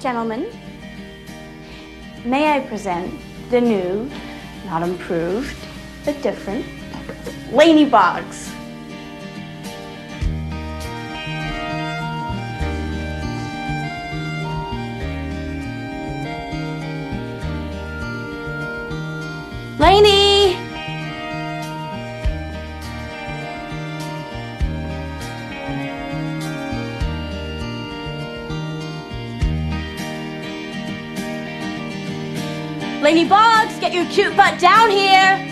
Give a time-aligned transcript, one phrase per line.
[0.00, 0.50] Gentlemen,
[2.24, 3.20] may I present
[3.50, 4.10] the new,
[4.64, 5.54] not improved,
[6.06, 6.64] but different,
[7.52, 8.50] Laney Boggs.
[19.78, 20.19] Laney!
[33.10, 35.49] Laney Boggs, get your cute butt down here!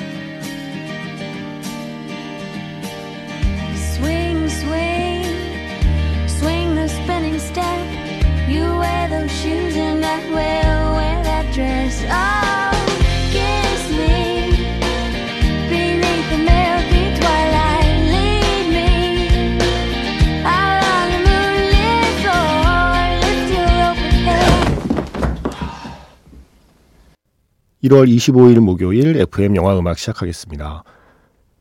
[27.84, 30.83] 1월 25일 목요일 FM 영화 음악 시작하겠습니다.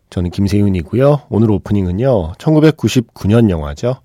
[0.10, 1.28] 저는 김세윤이고요.
[1.30, 2.34] 오늘 오프닝은요.
[2.34, 4.02] 1999년 영화죠.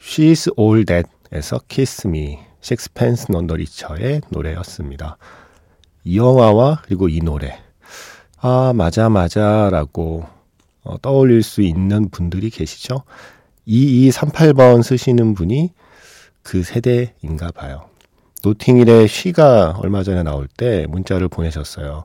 [0.00, 5.18] She's All That에서 Kiss Me, 셰익스펜스 넌더 리처의 노래였습니다.
[6.04, 7.58] 이 영화와 그리고 이 노래
[8.38, 10.24] 아 맞아 맞아라고
[10.82, 13.02] 어, 떠올릴 수 있는 분들이 계시죠.
[13.68, 15.74] 2238번 쓰시는 분이
[16.42, 17.90] 그 세대인가 봐요.
[18.42, 22.04] 노팅힐의 She가 얼마 전에 나올 때 문자를 보내셨어요.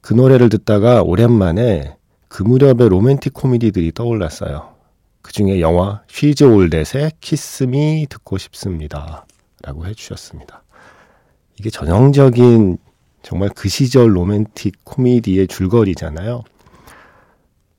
[0.00, 1.96] 그 노래를 듣다가 오랜만에
[2.28, 4.74] 그 무렵의 로맨틱 코미디들이 떠올랐어요.
[5.22, 9.26] 그 중에 영화 She's All That의 Kiss Me 듣고 싶습니다.
[9.62, 10.62] 라고 해주셨습니다.
[11.58, 12.78] 이게 전형적인
[13.22, 16.44] 정말 그 시절 로맨틱 코미디의 줄거리잖아요.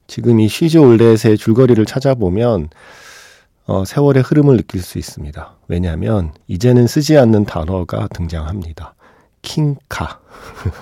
[0.07, 2.69] 지금 이 She's All That의 줄거리를 찾아보면
[3.67, 5.55] 어, 세월의 흐름을 느낄 수 있습니다.
[5.67, 8.95] 왜냐하면 이제는 쓰지 않는 단어가 등장합니다.
[9.41, 10.21] 킹카.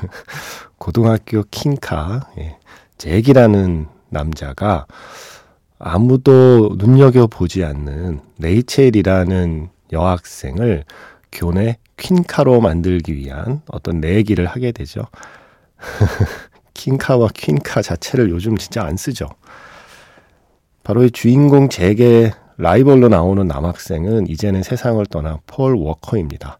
[0.77, 2.29] 고등학교 킹카.
[2.37, 2.57] 예.
[2.99, 4.85] 잭이라는 남자가
[5.79, 10.85] 아무도 눈여겨보지 않는 레이첼이라는 여학생을
[11.31, 15.07] 교내 퀸카로 만들기 위한 어떤 내기를 하게 되죠.
[16.75, 19.27] 킹카와 퀸카 자체를 요즘 진짜 안 쓰죠.
[20.83, 26.59] 바로 이 주인공 잭의 라이벌로 나오는 남학생은 이제는 세상을 떠난 폴 워커입니다.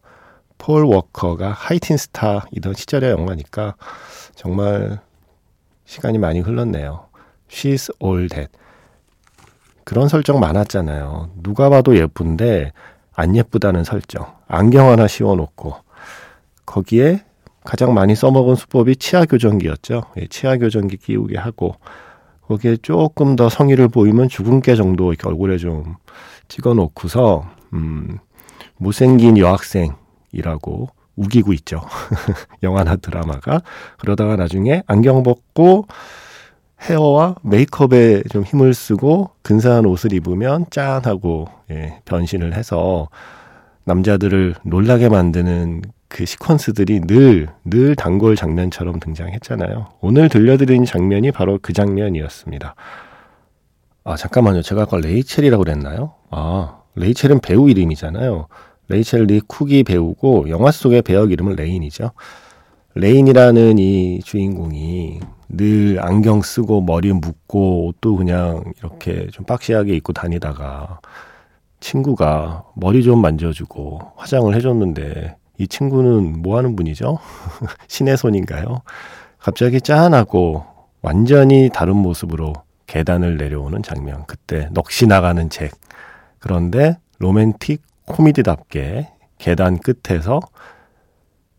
[0.58, 3.76] 폴 워커가 하이틴 스타이던 시절의 영화니까
[4.34, 5.00] 정말
[5.84, 7.06] 시간이 많이 흘렀네요.
[7.48, 8.52] She's all that.
[9.84, 11.30] 그런 설정 많았잖아요.
[11.42, 12.72] 누가 봐도 예쁜데
[13.14, 14.34] 안 예쁘다는 설정.
[14.48, 15.76] 안경 하나 씌워놓고
[16.66, 17.24] 거기에
[17.64, 20.02] 가장 많이 써먹은 수법이 치아 교정기였죠.
[20.18, 21.76] 예, 치아 교정기 끼우게 하고
[22.48, 25.96] 거기에 조금 더 성의를 보이면 주근깨 정도 이렇게 얼굴에 좀
[26.48, 28.18] 찍어 놓고서, 음,
[28.78, 31.80] 못생긴 여학생이라고 우기고 있죠.
[32.62, 33.62] 영화나 드라마가.
[33.98, 35.86] 그러다가 나중에 안경 벗고
[36.82, 43.08] 헤어와 메이크업에 좀 힘을 쓰고 근사한 옷을 입으면 짠하고 예, 변신을 해서
[43.84, 49.88] 남자들을 놀라게 만드는 그 시퀀스들이 늘, 늘 단골 장면처럼 등장했잖아요.
[50.00, 52.74] 오늘 들려드린 장면이 바로 그 장면이었습니다.
[54.04, 54.62] 아, 잠깐만요.
[54.62, 56.14] 제가 아까 레이첼이라고 그랬나요?
[56.30, 58.46] 아, 레이첼은 배우 이름이잖아요.
[58.88, 62.12] 레이첼 리 쿡이 배우고 영화 속의 배역 이름은 레인이죠.
[62.94, 71.00] 레인이라는 이 주인공이 늘 안경 쓰고 머리 묶고 옷도 그냥 이렇게 좀 boxy하게 입고 다니다가
[71.80, 77.18] 친구가 머리 좀 만져주고 화장을 해줬는데 이 친구는 뭐 하는 분이죠?
[77.88, 78.82] 신의 손인가요?
[79.38, 80.64] 갑자기 짠하고
[81.02, 82.52] 완전히 다른 모습으로
[82.86, 84.24] 계단을 내려오는 장면.
[84.26, 85.72] 그때 넋이 나가는 잭.
[86.38, 89.08] 그런데 로맨틱 코미디답게
[89.38, 90.40] 계단 끝에서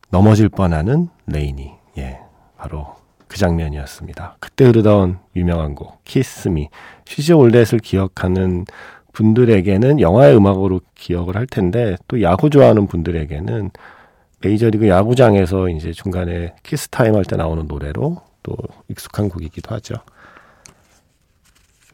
[0.10, 1.72] 넘어질 뻔하는 레인이.
[1.98, 2.20] 예,
[2.58, 2.96] 바로
[3.28, 4.38] 그 장면이었습니다.
[4.40, 6.70] 그때 흐르던 유명한 곡, Kiss Me.
[7.06, 8.66] She's All That을 기억하는
[9.18, 13.72] 분들에게는 영화의 음악으로 기억을 할 텐데 또 야구 좋아하는 분들에게는
[14.42, 18.56] 메이저리그 야구장에서 이제 중간에 키스 타임 할 때 나오는 노래로 또
[18.90, 19.96] 익숙한 곡이기도 하죠.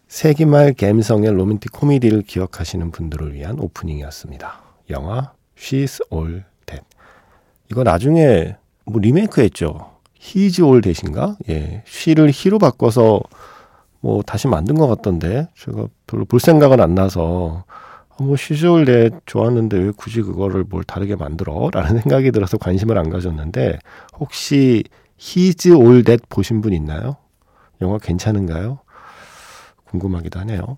[0.10, 4.62] 세기말 감성의 로맨틱 코미디를 기억하시는 분들을 위한 오프닝이었습니다.
[4.90, 6.86] 영화 She's All That.
[7.72, 9.92] 이거 나중에 뭐 리메이크 했죠.
[10.20, 11.38] He's All That인가?
[11.50, 11.84] 예.
[11.88, 13.22] she를 he로 바꿔서
[14.04, 17.64] 뭐 다시 만든 것 같던데 제가 별로 볼 생각은 안 나서
[18.10, 21.70] 아, 뭐 시즈올 내 좋았는데 왜 굳이 그거를 뭘 다르게 만들어?
[21.72, 23.80] 라는 생각이 들어서 관심을 안 가졌는데
[24.20, 24.84] 혹시
[25.18, 27.16] He's All That 보신 분 있나요?
[27.82, 28.80] 영화 괜찮은가요?
[29.86, 30.78] 궁금하기도 하네요.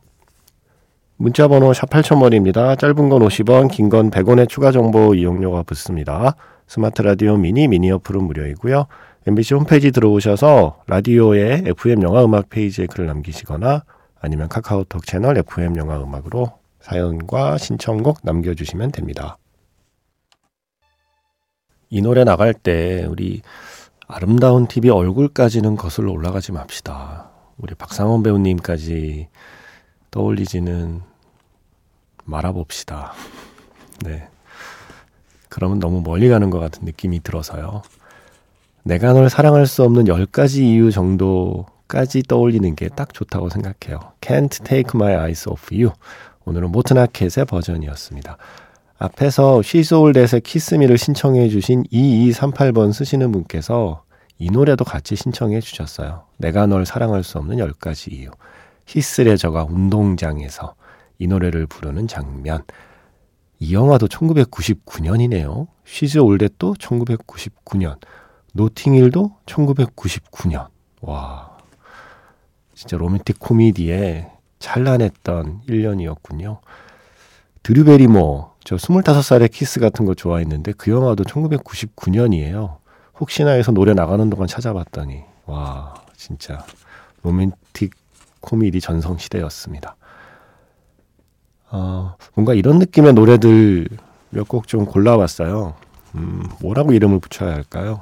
[1.17, 2.77] 문자 번호 샵 8000번입니다.
[2.77, 6.35] 짧은 건 50원, 긴 건 100원의 추가 정보 이용료가 붙습니다.
[6.67, 8.85] 스마트 라디오 미니, 미니 어플은 무료이고요.
[9.27, 13.83] MBC 홈페이지 들어오셔서 라디오의 FM 영화 음악 페이지에 글을 남기시거나
[14.19, 19.39] 아니면 카카오톡 채널 FM 영화 음악으로 사연과 신청곡 남겨주시면 됩니다.
[21.89, 23.41] 이 노래 나갈 때 우리
[24.07, 27.31] 아름다운 TV 얼굴까지는 거슬러 올라가지 맙시다.
[27.57, 29.27] 우리 박상원 배우님까지
[30.11, 31.01] 떠올리지는
[32.25, 33.13] 말아봅시다.
[34.05, 34.27] 네.
[35.49, 37.81] 그러면 너무 멀리 가는 것 같은 느낌이 들어서요.
[38.87, 43.99] 내가 널 사랑할 수 없는 10가지 이유 정도까지 떠올리는 게 딱 좋다고 생각해요.
[44.21, 45.91] Can't take my eyes off you.
[46.45, 48.37] 오늘은 모트나켓의 버전이었습니다.
[48.99, 54.03] 앞에서 쉬소울댓의 키스미를 신청해 주신 2238번 쓰시는 분께서
[54.37, 56.25] 이 노래도 같이 신청해 주셨어요.
[56.37, 58.29] 내가 널 사랑할 수 없는 10가지 이유.
[58.85, 60.75] 히스레저가 운동장에서
[61.17, 62.61] 이 노래를 부르는 장면.
[63.57, 65.65] 이 영화도 1999년이네요.
[65.85, 67.97] 쉬즈 올댓도 1999년.
[68.55, 70.67] 노팅힐도 1999년.
[71.01, 71.57] 와.
[72.73, 76.59] 진짜 로맨틱 코미디에 찬란했던 1년이었군요.
[77.63, 82.77] 드류 베리모어, 저 25살의 키스 같은 거 좋아했는데 그 영화도 1999년이에요.
[83.19, 86.65] 혹시나 해서 노래 나가는 동안 찾아봤더니, 와, 진짜
[87.23, 87.93] 로맨틱
[88.41, 89.95] 코미디 전성시대였습니다.
[91.71, 93.87] 어, 뭔가 이런 느낌의 노래들
[94.29, 95.75] 몇 곡 좀 골라봤어요.
[96.15, 98.01] 음, 뭐라고 이름을 붙여야 할까요?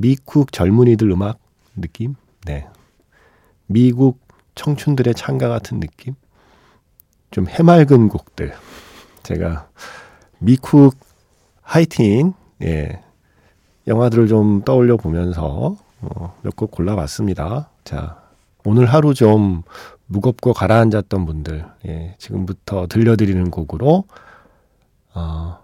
[0.00, 1.38] 미국 젊은이들 음악
[1.74, 2.14] 느낌?
[2.44, 2.68] 네.
[3.66, 4.20] 미국
[4.54, 6.14] 청춘들의 창가 같은 느낌?
[7.30, 8.54] 좀 해맑은 곡들.
[9.24, 9.68] 제가
[10.38, 10.94] 미국
[11.62, 13.02] 하이틴, 예,
[13.86, 17.68] 영화들을 좀 떠올려 보면서 어, 몇곡 골라봤습니다.
[17.84, 18.22] 자,
[18.64, 19.62] 오늘 하루 좀
[20.06, 24.04] 무겁고 가라앉았던 분들, 예, 지금부터 들려드리는 곡으로,
[25.14, 25.58] 어,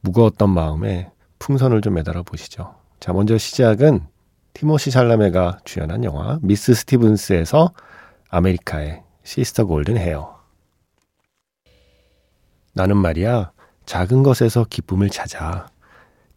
[0.00, 2.74] 무거웠던 마음에 풍선을 좀 매달아 보시죠.
[3.04, 4.00] 자, 먼저 시작은
[4.54, 7.74] 티모시 샬라메가 주연한 영화 Miss Stevens에서
[8.30, 10.40] 아메리카의 Sister Golden Hair.
[12.72, 13.52] 나는 말이야,
[13.84, 15.66] 작은 것에서 기쁨을 찾아.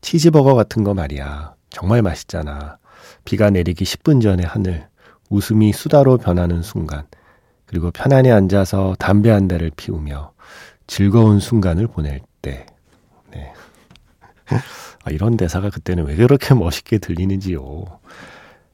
[0.01, 1.55] 치즈버거 같은 거 말이야.
[1.69, 2.79] 정말 맛있잖아.
[3.23, 4.89] 비가 내리기 10분 전에 하늘.
[5.29, 7.07] 웃음이 수다로 변하는 순간,
[7.65, 10.33] 그리고 편안히 앉아서 담배 한 대를 피우며
[10.85, 12.65] 즐거운 순간을 보낼 때,
[13.31, 13.53] 네.
[15.03, 17.85] 아, 이런 대사가 그때는 왜 그렇게 멋있게 들리는지요.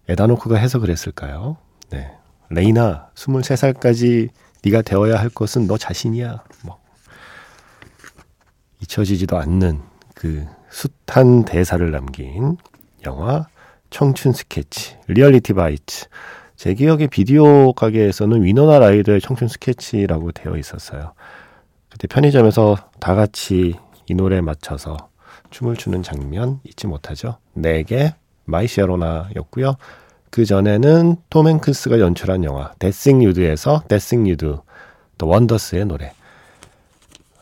[0.09, 1.57] 에단 호크가 해서 그랬을까요?
[1.89, 2.11] 네.
[2.49, 4.29] 레이나, 23살까지
[4.63, 6.43] 네가 되어야 할 것은 너 자신이야.
[6.63, 6.79] 뭐.
[8.81, 9.81] 잊혀지지도 않는
[10.13, 12.57] 그 숱한 대사를 남긴
[13.05, 13.47] 영화
[13.89, 16.07] 청춘 스케치, Reality Bites.
[16.55, 21.13] 제 기억에 비디오 가게에서는 위노나 라이더의 청춘 스케치라고 되어 있었어요.
[21.89, 23.75] 그때 편의점에서 다 같이
[24.07, 25.09] 이 노래에 맞춰서
[25.53, 27.37] 춤을 추는 장면 잊지 못하죠.
[27.53, 28.15] 낵의
[28.45, 29.75] My Sharona였고요.
[30.31, 34.57] 그 전에는 톰 행크스가 연출한 영화 데싱 유드에서 데싱 유드
[35.17, 36.11] 더 원더스의 노래.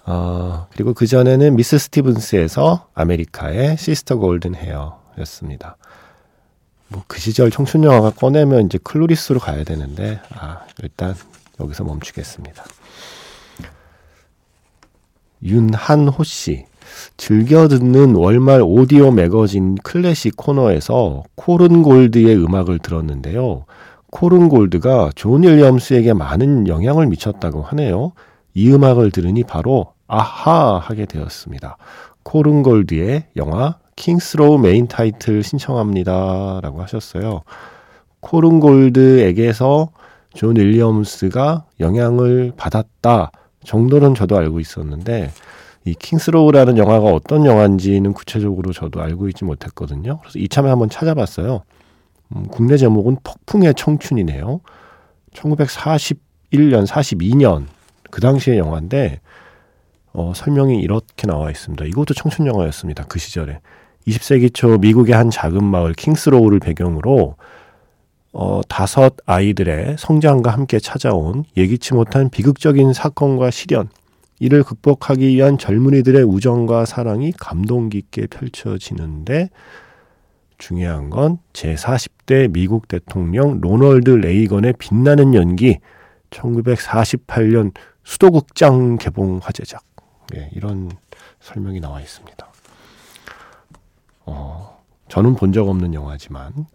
[0.05, 5.77] 어, 그리고 그 전에는 Miss Stevens에서 아메리카의 Sister Golden Hair였습니다.
[6.89, 11.15] 뭐 그 시절 청춘 영화가 꺼내면 이제 Clueless로 가야 되는데 아 일단
[11.59, 12.65] 여기서 멈추겠습니다.
[15.43, 16.65] 윤한호 씨
[17.17, 23.65] 즐겨 듣는 월말 오디오 매거진 클래식 코너에서 코른골드의 음악을 들었는데요.
[24.10, 28.12] 코른골드가 존 윌리엄스에게 많은 영향을 미쳤다고 하네요.
[28.53, 31.77] 이 음악을 들으니 바로 아하 하게 되었습니다.
[32.24, 36.60] 코른골드의 영화 Kings Row 메인 타이틀 신청합니다.
[36.62, 37.41] 라고 하셨어요.
[38.19, 39.89] 코른골드에게서
[40.33, 43.31] 존 윌리엄스가 영향을 받았다
[43.65, 45.31] 정도는 저도 알고 있었는데
[45.85, 50.19] 이 Kings Row라는 영화가 어떤 영화인지는 구체적으로 저도 알고 있지 못했거든요.
[50.19, 51.63] 그래서 이참에 한번 찾아봤어요.
[52.35, 54.61] 음, 국내 제목은 폭풍의 청춘이네요.
[55.33, 57.65] 1941년, 42년
[58.11, 59.21] 그 당시의 영화인데
[60.13, 61.85] 어, 설명이 이렇게 나와 있습니다.
[61.85, 63.05] 이것도 청춘 영화였습니다.
[63.05, 63.59] 그 시절에
[64.07, 67.35] 20세기 초 미국의 한 작은 마을 킹스로우를 배경으로
[68.33, 73.89] 어, 다섯 아이들의 성장과 함께 찾아온 예기치 못한 비극적인 사건과 시련,
[74.41, 79.51] 이를 극복하기 위한 젊은이들의 우정과 사랑이 감동 깊게 펼쳐지는데
[80.57, 85.77] 중요한 건 제40대 미국 대통령 로널드 레이건의 빛나는 연기
[86.31, 87.71] 1948년
[88.03, 89.83] 수도극장 개봉 화제작.
[90.36, 90.89] 예, 이런
[91.39, 92.51] 설명이 나와 있습니다.
[94.25, 96.65] 어, 저는 본 적 없는 영화지만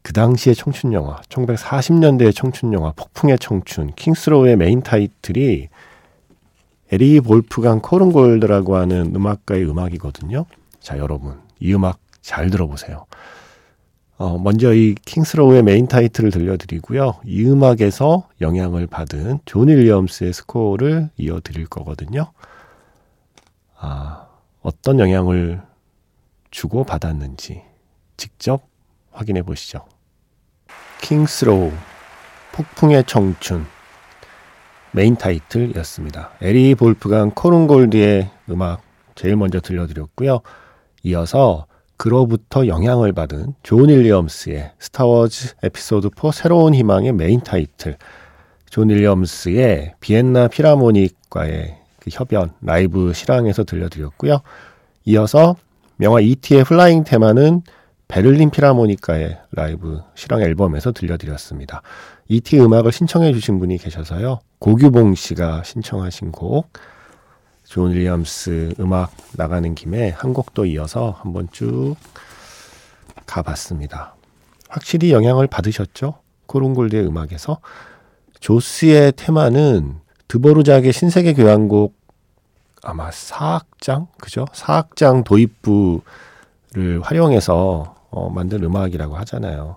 [0.00, 5.68] 그 당시의 청춘 영화, 1940년대의 청춘 영화, 폭풍의 청춘, Kings Row의 메인 타이틀이
[6.94, 10.46] 에리히 볼프강 코른골드라고 하는 음악가의 음악이거든요.
[10.78, 13.06] 자, 여러분, 이 음악 잘 들어보세요.
[14.16, 17.16] 어, 먼저 이 Kings Row의 메인 타이틀을 들려드리고요.
[17.24, 22.30] 이 음악에서 영향을 받은 존 윌리엄스의 스코어를 이어드릴 거거든요.
[23.76, 24.28] 아,
[24.62, 25.62] 어떤 영향을
[26.52, 27.62] 주고 받았는지
[28.16, 28.68] 직접
[29.10, 29.84] 확인해 보시죠.
[31.02, 31.72] Kings Row,
[32.52, 33.66] 폭풍의 청춘,
[34.94, 36.30] 메인 타이틀이었습니다.
[36.40, 38.80] 에리히 볼프강 코른골드의 음악
[39.16, 40.40] 제일 먼저 들려드렸고요.
[41.02, 47.96] 이어서 그로부터 영향을 받은 존 윌리엄스의 Star Wars 에피소드 4 새로운 희망의 메인 타이틀
[48.70, 54.42] 존 윌리엄스의 비엔나 필하모닉과의 그 협연 라이브 실황에서 들려드렸고요.
[55.06, 55.56] 이어서
[56.02, 57.62] 영화 E.T.의 Flying Theme는
[58.14, 61.82] 베를린 필하모니커의 라이브 실황 앨범에서 들려드렸습니다.
[62.28, 62.60] E.T.
[62.60, 64.38] 음악을 신청해 주신 분이 계셔서요.
[64.60, 66.72] 고규봉 씨가 신청하신 곡
[67.64, 71.96] 존 윌리엄스 음악 나가는 김에 한 곡도 이어서 한번 쭉
[73.26, 74.14] 가봤습니다.
[74.68, 76.14] 확실히 영향을 받으셨죠?
[76.46, 77.58] 코른골드의 음악에서.
[78.38, 79.96] Jaws의 테마는
[80.28, 81.96] 드보르작의 신세계 교향곡
[82.84, 84.44] 아마 사악장 그죠?
[84.52, 86.00] 사악장 도입부를
[87.02, 89.76] 활용해서 어, 만든 음악이라고 하잖아요.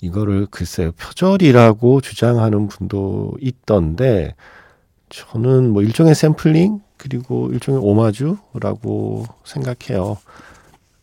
[0.00, 4.34] 이거를 글쎄요 표절이라고 주장하는 분도 있던데
[5.10, 10.18] 저는 뭐 일종의 샘플링 그리고 일종의 오마주라고 생각해요.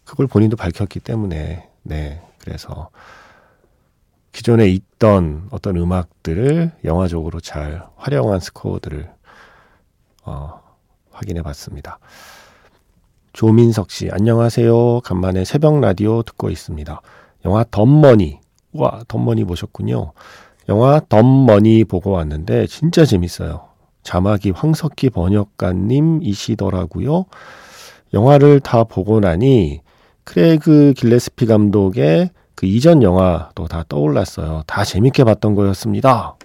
[0.04, 2.90] 그걸 본인도 밝혔기 때문에 네 그래서
[4.32, 9.10] 기존에 있던 어떤 음악들을 영화적으로 잘 활용한 스코어들을
[10.26, 10.62] 어,
[11.12, 12.00] 확인해 봤습니다.
[13.38, 15.02] 조민석 씨, 안녕하세요.
[15.02, 17.02] 간만에 새벽 라디오 듣고 있습니다.
[17.46, 18.40] 영화 덤머니.
[18.74, 20.14] 와, 덤머니 보셨군요.
[20.70, 23.68] 영화 Dumb Money 보고 왔는데 진짜 재밌어요.
[24.02, 27.26] 자막이 황석기 번역가님이시더라고요.
[28.16, 29.82] 영화를 다 보고 나니
[30.24, 34.64] 크레이그 길레스피 감독의 그 이전 영화도 다 떠올랐어요.
[34.66, 36.38] 다 재밌게 봤던 거였습니다.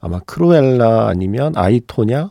[0.00, 2.30] 아마 Cruella 아니면 I, Tonya?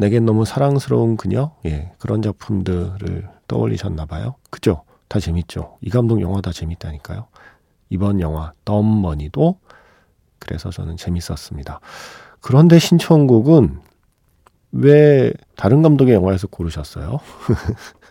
[0.00, 1.52] 내겐 너무 사랑스러운 그녀?
[1.66, 4.36] 예, 그런 작품들을 떠올리셨나 봐요.
[4.48, 4.84] 그죠?
[5.08, 5.76] 다 재밌죠?
[5.82, 7.26] 이 감독 영화 다 재밌다니까요.
[7.90, 9.58] 이번 영화 Dumb Money도
[10.38, 11.80] 그래서 저는 재밌었습니다.
[12.40, 13.80] 그런데 신청곡은
[14.72, 17.18] 왜 다른 감독의 영화에서 고르셨어요?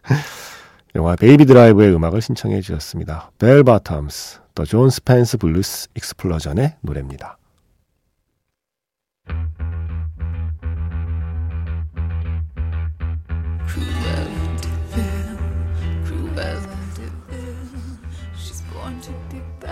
[0.95, 3.31] 영화 Baby Driver의 음악을 신청해 주셨습니다.
[3.39, 7.38] Bellbottoms, The Jon Spencer Blues Explosion의 노래입니다.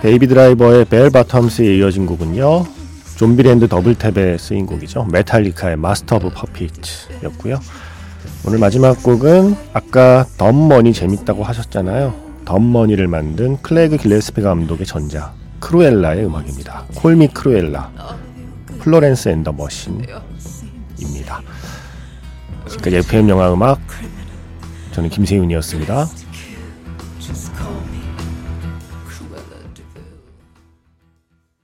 [0.08, 2.66] Baby Driver의 Bellbottoms에 이어진 곡은요.
[3.18, 5.04] Zombieland Double Tap에 쓰인 곡이죠.
[5.12, 7.60] 메탈리카의 Master of Puppets였고요.
[8.46, 12.14] 오늘 마지막 곡은 아까 Dumb Money 재밌다고 하셨잖아요.
[12.46, 16.86] Dumb Money를 만든 크레이그 길레스피 감독의 전작 Cruella의 음악입니다.
[16.96, 17.92] Call Me Cruella
[18.80, 21.42] Florence and the Machine입니다.
[22.70, 23.82] 지금까지 FM 영화 음악
[24.94, 26.08] 저는 김세윤이었습니다.